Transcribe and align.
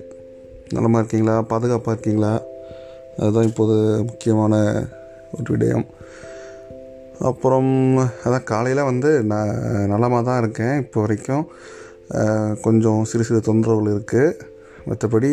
நலமாக 0.75 0.99
இருக்கீங்களா? 0.99 1.43
பாதுகாப்பாக 1.43 1.91
இருக்கீங்களா? 1.91 2.43
அதுதான் 3.19 3.47
இப்போது 3.47 4.05
முக்கியமான 4.05 4.55
ஒரு 5.33 5.57
விடயம். 5.57 5.87
அப்புறம் 7.21 7.97
அதான் 7.97 8.45
காலையில் 8.45 8.83
வந்து 8.83 9.23
நான் 9.23 9.55
நலமாக 9.89 10.23
தான் 10.23 10.43
இருக்கேன். 10.43 10.77
இப்போ 10.77 11.01
வரைக்கும் 11.01 11.47
கொஞ்சம் 12.63 13.05
சிறு 13.05 13.25
சிறு 13.25 13.55
தொந்தரவுகள் 13.55 13.95
இருக்குது 13.95 14.39
மற்றபடி 14.89 15.33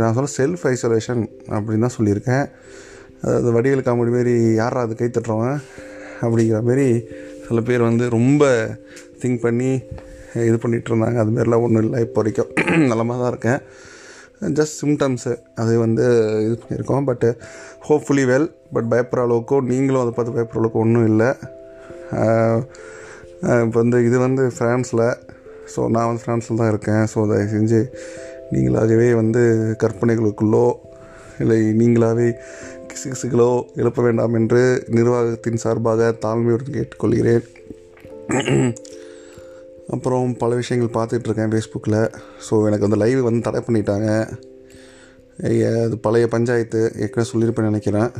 நான் 0.00 0.26
சொல்ல 0.26 0.30
செல்ஃப் 0.38 0.66
ஐசோலேஷன் 0.72 1.22
அப்படின்னு 1.50 1.86
தான் 1.86 1.96
சொல்லியிருக்கேன். 2.00 2.50
அதாவது 3.24 3.50
வடிவேல் 3.56 3.86
காமெடி 3.86 4.12
மாரி 4.14 4.34
யாரா 4.60 4.80
அது 4.86 4.94
கை 5.00 5.08
தட்டுறவன் 5.08 5.58
அப்படிங்கிற 6.24 6.58
மாரி 6.68 6.88
சில 7.46 7.60
பேர் 7.68 7.88
வந்து 7.90 8.04
ரொம்ப 8.18 8.42
திங்க் 9.22 9.44
பண்ணி 9.46 9.70
இது 10.48 10.56
பண்ணிகிட்டு 10.62 10.90
இருந்தாங்க. 10.90 11.18
அதுமாரிலாம் 11.22 11.64
ஒன்றும் 11.66 11.84
இல்லை. 11.84 11.98
இப்போ 12.06 12.18
வரைக்கும் 12.20 12.50
நலமாக 12.92 13.18
தான் 13.22 13.32
இருக்கேன். 13.32 13.60
ஜஸ்ட் 14.58 14.78
சிம்டம்ஸு 14.80 15.32
அது 15.62 15.72
வந்து 15.84 16.04
இது 16.46 16.54
பண்ணியிருக்கோம். 16.62 17.04
பட்டு 17.10 17.28
ஹோப்ஃபுல்லி 17.88 18.24
வெல் 18.30 18.48
பட் 18.74 18.88
பயப்படுற 18.92 19.22
அளவுக்கோ 19.26 19.58
நீங்களும் 19.70 20.02
அதை 20.04 20.12
பார்த்து 20.16 20.36
பயப்படுற 20.36 20.60
அளவுக்கு 20.62 20.82
ஒன்றும் 20.84 21.08
இல்லை. 21.12 21.30
இப்போ 23.64 23.78
வந்து 23.82 23.98
இது 24.08 24.16
வந்து 24.26 24.42
ஃப்ரான்ஸில் 24.56 25.06
ஸோ 25.74 25.80
நான் 25.94 26.08
வந்து 26.10 26.22
ஃப்ரான்ஸில் 26.24 26.60
தான் 26.62 26.72
இருக்கேன். 26.72 27.04
ஸோ 27.12 27.18
அதை 27.26 27.38
செஞ்சு 27.54 27.80
நீங்களாகவே 28.54 29.08
வந்து 29.22 29.42
கற்பனைகளுக்குள்ளோ 29.82 30.66
இல்லை 31.42 31.56
நீங்களாகவே 31.80 32.28
கிசுகிசுகளோ 32.94 33.48
எழுப்ப 33.80 34.02
வேண்டாம் 34.06 34.34
என்று 34.38 34.60
நிர்வாகத்தின் 34.96 35.62
சார்பாக 35.62 36.10
தாழ்மையுடன் 36.24 36.74
கேட்டுக்கொள்கிறேன். 36.76 37.46
அப்புறம் 39.94 40.28
பல 40.42 40.50
விஷயங்கள் 40.60 40.94
பார்த்துட்ருக்கேன் 40.96 41.52
ஃபேஸ்புக்கில் 41.54 41.98
ஸோ 42.46 42.54
எனக்கு 42.68 42.86
அந்த 42.88 42.98
லைவ் 43.02 43.20
வந்து 43.28 43.46
தடை 43.46 43.60
பண்ணிட்டாங்க. 43.66 44.08
அது 45.84 45.96
பழைய 46.06 46.26
பஞ்சாயத்து 46.34 46.80
ஏற்கனவே 47.02 47.30
சொல்லியிருப்பேன் 47.32 47.70
நினைக்கிறேன். 47.70 48.10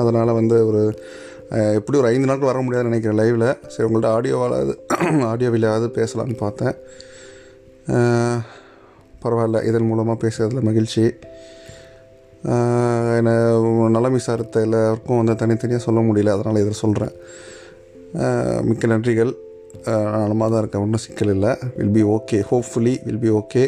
அதனால் 0.00 0.36
வந்து 0.40 0.56
ஒரு 0.70 0.82
எப்படி 1.78 1.98
ஒரு 2.00 2.08
ஐந்து 2.12 2.28
நாட்கள் 2.30 2.50
வர 2.50 2.60
முடியாதுன்னு 2.64 2.90
நினைக்கிறேன் 2.90 3.20
லைவில் 3.20 3.48
சரி 3.74 3.86
உங்கள்கிட்ட 3.88 4.08
ஆடியோவாலாவது 4.16 4.74
ஆடியோவிலாவது 5.32 5.88
பேசலான்னு 5.98 6.36
பார்த்தேன். 6.44 6.76
பரவாயில்ல 9.22 9.60
இதன் 9.68 9.88
மூலமாக 9.90 10.18
பேசுகிறதுல 10.24 10.62
மகிழ்ச்சி. 10.70 11.04
நலம் 13.94 14.16
விசாரித்த 14.16 14.60
எல்லாருக்கும் 14.66 15.20
வந்து 15.20 15.34
தனித்தனியாக 15.40 15.82
சொல்ல 15.86 16.00
முடியல 16.08 16.34
அதனால் 16.36 16.62
இதை 16.62 16.74
சொல்கிறேன் 16.84 17.14
மிக்க 18.68 18.86
நன்றிகள். 18.92 19.32
நலமாக 20.22 20.48
தான் 20.50 20.60
இருக்கேன் 20.62 20.82
ஒன்றும் 20.84 21.02
சிக்கல் 21.04 21.32
இல்லை. 21.34 21.52
Will 21.76 21.94
be 21.96 22.02
okay 22.16 22.38
hopefully 22.50 22.94
will 23.06 23.20
be 23.24 23.30
okay 23.40 23.64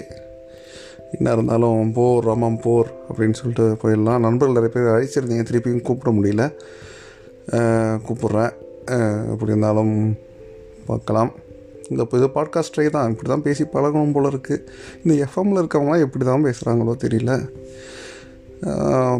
என்ன 1.16 1.32
இருந்தாலும் 1.36 1.90
போர் 1.96 2.26
ரமம் 2.30 2.58
போர் 2.64 2.88
அப்படின்னு 3.08 3.38
சொல்லிட்டு 3.40 3.66
போயிடலாம். 3.82 4.24
நண்பர்கள் 4.26 4.58
நிறைய 4.58 4.72
பேர் 4.74 4.92
அழைச்சிருந்தீங்க 4.94 5.44
திருப்பியும் 5.50 5.86
கூப்பிட 5.88 6.10
முடியல. 6.18 6.44
கூப்பிட்றேன். 8.06 8.52
எப்படி 9.32 9.52
இருந்தாலும் 9.54 9.94
பார்க்கலாம். 10.90 11.32
இந்த 11.90 12.00
இப்போ 12.04 12.16
இது 12.20 12.28
பாட்காஸ்டே 12.36 12.84
தான் 12.96 13.10
இப்படி 13.12 13.28
தான் 13.32 13.46
பேசி 13.46 13.64
பழகணும் 13.74 14.14
போல் 14.16 14.30
இருக்குது 14.32 14.64
இந்த 15.02 15.14
எஃப்எம்மில் 15.26 15.60
இருக்கவங்களாம் 15.62 16.04
எப்படி 16.06 16.24
தான் 16.30 16.46
பேசுகிறாங்களோ 16.48 16.94
தெரியல. 17.04 17.34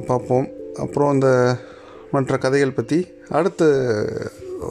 பார்ப்போம். 0.08 0.46
அப்புறம் 0.84 1.10
அந்த 1.14 1.28
மற்ற 2.14 2.36
கதைகள் 2.44 2.78
பற்றி 2.78 2.98
அடுத்து 3.38 3.66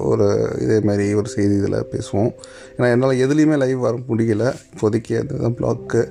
ஒரு 0.09 0.25
இதே 0.63 0.77
மாதிரி 0.87 1.05
ஒரு 1.19 1.29
செய்தி 1.33 1.53
இதில் 1.59 1.87
பேசுவோம். 1.93 2.31
ஏன்னா 2.75 2.87
என்னால் 2.93 3.21
எதுலேயுமே 3.25 3.57
லைவ் 3.61 3.85
வர 3.85 3.97
முடியல. 4.09 4.45
இப்போதைக்கு 4.71 5.13
அந்த 5.21 5.49
பிளாக்கு 5.59 6.01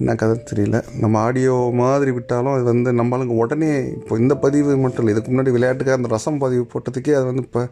என்ன 0.00 0.14
கதை 0.20 0.34
தெரியல. 0.50 0.78
நம்ம 1.02 1.14
ஆடியோ 1.18 1.54
மாதிரி 1.80 2.10
விட்டாலும் 2.16 2.54
அது 2.56 2.64
வந்து 2.70 2.90
நம்மளுக்கு 3.00 3.34
உடனே 3.42 3.70
இப்போ 4.00 4.16
இந்த 4.22 4.34
பதிவு 4.44 4.76
மட்டும் 4.76 5.02
இல்லை 5.02 5.14
இதுக்கு 5.14 5.32
முன்னாடி 5.32 5.54
விளையாட்டுக்காக 5.56 5.98
அந்த 6.00 6.10
ரசம் 6.14 6.42
பதிவு 6.44 6.64
போட்டதுக்கே 6.72 7.14
அது 7.18 7.26
வந்து 7.30 7.44
இப்போ 7.46 7.62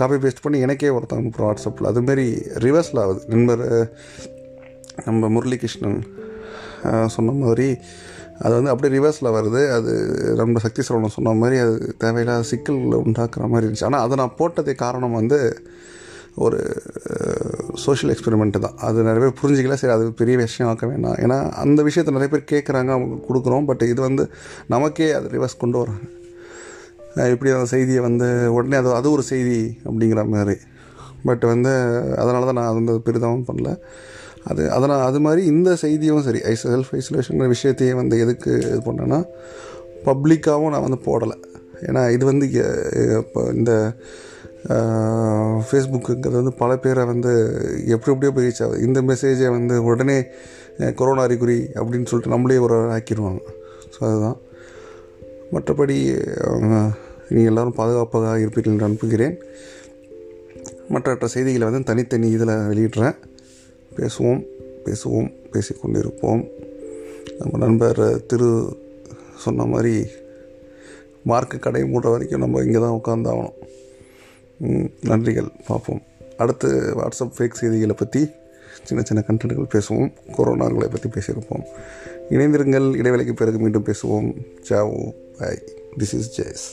காப்பி 0.00 0.18
பேஸ்ட் 0.22 0.44
பண்ணி 0.44 0.60
எனக்கே 0.66 0.92
ஒருத்தவங்க 0.96 1.22
அனுப்புகிறோம் 1.22 1.50
வாட்ஸ்அப்பில் 1.50 1.90
அதுமாரி 1.92 2.26
ரிவர்ஸில் 2.66 3.02
ஆகுது. 3.04 3.20
நண்பர் 3.34 3.64
நம்ம 5.06 5.28
முரளிகிருஷ்ணன் 5.36 6.00
சொன்ன 7.16 7.36
மாதிரி 7.44 7.68
அது 8.44 8.52
வந்து 8.58 8.70
அப்படியே 8.72 8.92
ரிவர்ஸில் 8.96 9.34
வருது. 9.36 9.62
அது 9.76 9.92
நம்ம 10.40 10.60
சக்தி 10.64 10.80
சரவணன் 10.86 11.16
சொன்ன 11.16 11.34
மாதிரி 11.42 11.58
அது 11.64 11.74
தேவையில்லாத 12.04 12.46
சிக்கல் 12.52 12.80
உண்டாக்குற 13.02 13.48
மாதிரி 13.52 13.66
இருந்துச்சு. 13.66 13.88
ஆனால் 13.90 14.04
அதை 14.06 14.16
நான் 14.22 14.36
போட்டதே 14.40 14.74
காரணம் 14.84 15.18
வந்து 15.20 15.38
ஒரு 16.46 16.58
சோஷியல் 17.84 18.12
எக்ஸ்பெரிமெண்ட்டு 18.14 18.60
தான். 18.64 18.76
அது 18.86 19.06
நிறைய 19.08 19.20
பேர் 19.24 19.38
புரிஞ்சிக்கல. 19.42 19.76
சரி 19.82 19.94
அது 19.94 20.06
பெரிய 20.20 20.36
விஷயம் 20.42 20.70
ஆக்க 20.70 20.86
வேணாம் 20.90 21.18
ஏன்னா 21.24 21.38
அந்த 21.62 21.80
விஷயத்தை 21.88 22.12
நிறைய 22.16 22.30
பேர் 22.32 22.50
கேட்குறாங்க 22.52 22.90
அவங்க 22.96 23.16
கொடுக்குறோம். 23.28 23.66
பட் 23.70 23.84
இது 23.92 24.00
வந்து 24.08 24.24
நமக்கே 24.74 25.08
அது 25.18 25.28
ரிவர்ஸ் 25.36 25.60
கொண்டு 25.62 25.78
வராங்க 25.82 26.04
எப்படி 27.34 27.50
அந்த 27.58 27.68
செய்தியை 27.74 28.00
வந்து 28.08 28.26
உடனே 28.56 28.76
அது 28.80 28.90
அது 28.98 29.08
ஒரு 29.16 29.22
செய்தி 29.32 29.60
அப்படிங்கிற 29.88 30.22
மாதிரி. 30.34 30.56
பட் 31.28 31.44
வந்து 31.52 31.72
அதனால 32.22 32.44
தான் 32.48 32.60
நான் 32.60 32.76
வந்து 32.78 32.94
பெரிதாகவும் 33.06 33.48
பண்ணல. 33.48 33.70
அது 34.50 34.62
அதனால் 34.76 35.02
அது 35.08 35.18
மாதிரி 35.26 35.42
இந்த 35.52 35.70
செய்தியும் 35.82 36.24
சரி 36.26 36.40
ஐ 36.50 36.54
செல்ஃப் 36.62 36.92
ஐசோலேஷன் 36.98 37.52
விஷயத்தையும் 37.54 38.00
வந்து 38.00 38.16
எதுக்கு 38.24 38.52
இது 38.68 38.80
பண்ணேன்னா 38.88 39.20
பப்ளிக்காகவும் 40.08 40.72
நான் 40.74 40.86
வந்து 40.88 41.00
போடலை. 41.08 41.36
ஏன்னா 41.88 42.02
இது 42.16 42.24
வந்து 42.30 42.46
இப்போ 43.20 43.40
இந்த 43.58 43.72
ஃபேஸ்புக்குங்கிறது 45.68 46.38
வந்து 46.40 46.54
பல 46.60 46.70
பேரை 46.84 47.02
வந்து 47.12 47.32
எப்படி 47.94 48.12
எப்படியோ 48.14 48.32
போய் 48.36 48.46
ரீச் 48.46 48.62
ஆகுது. 48.64 48.78
இந்த 48.86 48.98
மெசேஜை 49.10 49.50
வந்து 49.58 49.74
உடனே 49.90 50.18
கொரோனா 51.00 51.22
அறிகுறி 51.26 51.58
அப்படின்னு 51.78 52.08
சொல்லிட்டு 52.10 52.34
நம்மளே 52.34 52.58
ஒரு 52.66 52.78
ஆக்கிடுவாங்க 52.96 53.42
ஸோ 53.94 54.00
அதுதான். 54.08 54.38
மற்றபடி 55.54 55.96
நீங்கள் 57.34 57.50
எல்லோரும் 57.52 57.78
பாதுகாப்பாக 57.78 58.34
இருப்பீர்கள் 58.42 58.74
என்று 58.74 58.88
அனுப்புகிறேன். 58.88 59.36
மற்ற 60.94 61.28
செய்திகளை 61.34 61.64
வந்து 61.68 61.88
தனித்தனி 61.90 62.28
இதில் 62.36 62.60
வெளியிடுறேன். 62.70 63.16
பேசுவோம் 63.96 64.40
பேசுவோம் 64.84 65.30
பேசிக்கொண்டிருப்போம் 65.52 66.42
நம்ம 67.38 67.58
நண்பர் 67.58 68.26
திரு 68.26 68.50
சொன்ன 69.38 69.64
மாதிரி 69.64 70.06
மார்க்கு 71.22 71.58
கடை 71.58 71.82
மூடுற 71.82 72.10
வரைக்கும் 72.10 72.40
நம்ம 72.40 72.62
இங்கே 72.62 72.78
தான் 72.78 73.00
உட்காந்தாகணும் 73.00 73.56
நன்றிகள். 75.02 75.48
பார்ப்போம். 75.66 76.02
அடுத்து 76.36 76.68
வாட்ஸ்அப் 76.98 77.34
ஃபேக் 77.38 77.60
செய்திகளை 77.60 77.94
பற்றி 77.98 78.30
சின்ன 78.84 79.04
சின்ன 79.04 79.24
கண்டென்ட்கள் 79.26 79.72
பேசுவோம். 79.74 80.12
கொரோனாங்களை 80.36 80.88
பற்றி 80.88 81.08
பேசியிருப்போம். 81.08 81.64
இணைந்திருங்கள். 82.30 82.96
இடைவேளைக்கு 82.96 83.34
பிறகு 83.34 83.58
மீண்டும் 83.58 83.84
பேசுவோம். 83.84 84.28
Ciao 84.68 85.14
bye 85.38 85.62
this 85.98 86.14
is 86.18 86.40
Jaish 86.40 86.66